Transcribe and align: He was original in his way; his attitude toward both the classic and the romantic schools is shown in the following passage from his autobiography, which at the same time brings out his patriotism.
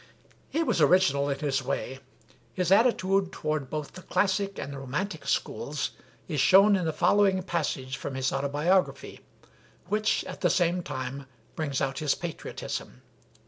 He 0.49 0.63
was 0.63 0.81
original 0.81 1.29
in 1.29 1.37
his 1.37 1.61
way; 1.61 1.99
his 2.55 2.71
attitude 2.71 3.31
toward 3.31 3.69
both 3.69 3.91
the 3.93 4.01
classic 4.01 4.57
and 4.57 4.73
the 4.73 4.79
romantic 4.79 5.27
schools 5.27 5.91
is 6.27 6.41
shown 6.41 6.75
in 6.75 6.85
the 6.85 6.91
following 6.91 7.43
passage 7.43 7.97
from 7.97 8.15
his 8.15 8.33
autobiography, 8.33 9.19
which 9.89 10.23
at 10.25 10.41
the 10.41 10.49
same 10.49 10.81
time 10.81 11.27
brings 11.55 11.81
out 11.81 11.99
his 11.99 12.15
patriotism. 12.15 13.03